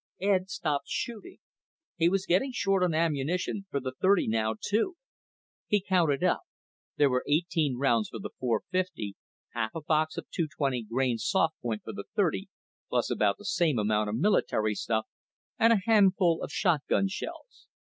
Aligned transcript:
Ed 0.19 0.49
stopped 0.49 0.87
shooting. 0.89 1.37
He 1.95 2.09
was 2.09 2.25
getting 2.25 2.51
short 2.51 2.81
on 2.81 2.95
ammunition 2.95 3.67
for 3.69 3.79
the 3.79 3.91
.30 4.01 4.27
now, 4.29 4.55
too. 4.59 4.97
He 5.67 5.79
counted 5.79 6.23
up. 6.23 6.41
There 6.97 7.07
were 7.11 7.23
eighteen 7.27 7.77
rounds 7.77 8.09
for 8.09 8.17
the 8.17 8.31
.450, 8.41 9.13
half 9.49 9.75
a 9.75 9.81
box 9.81 10.17
of 10.17 10.27
220 10.31 10.81
grain 10.89 11.19
soft 11.19 11.61
point 11.61 11.83
for 11.83 11.93
the 11.93 12.05
.30 12.17 12.47
plus 12.89 13.11
about 13.11 13.37
the 13.37 13.45
same 13.45 13.77
amount 13.77 14.09
of 14.09 14.15
military 14.15 14.73
stuff, 14.73 15.05
and 15.59 15.71
a 15.71 15.81
handful 15.85 16.41
of 16.41 16.51
shotgun 16.51 17.07
shells. 17.07 17.67